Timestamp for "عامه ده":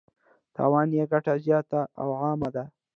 2.21-2.63